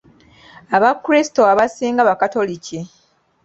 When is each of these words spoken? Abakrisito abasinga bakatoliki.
Abakrisito 0.75 1.41
abasinga 1.53 2.01
bakatoliki. 2.09 2.79